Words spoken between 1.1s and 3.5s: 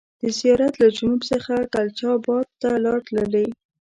څخه کلچا بات ته لار تللې.